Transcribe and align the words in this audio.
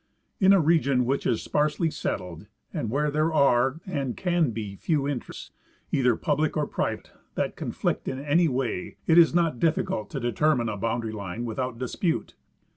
In 0.39 0.51
a 0.51 0.59
region 0.59 1.05
which 1.05 1.27
is 1.27 1.43
sparsely 1.43 1.91
settled 1.91 2.47
and 2.73 2.89
where 2.89 3.11
there 3.11 3.31
are 3.31 3.79
and 3.85 4.17
can 4.17 4.49
be 4.49 4.75
few 4.75 5.07
interests, 5.07 5.51
either 5.91 6.15
public 6.15 6.57
or 6.57 6.65
private, 6.65 7.11
that 7.35 7.55
con 7.55 7.71
flict 7.71 8.07
in 8.07 8.17
any 8.17 8.47
way, 8.47 8.97
it 9.05 9.19
is 9.19 9.35
not 9.35 9.59
difficult 9.59 10.09
to 10.09 10.19
determine 10.19 10.69
a 10.69 10.75
boundary 10.77 11.11
line 11.13 11.45
without 11.45 11.77
dispute. 11.77 12.33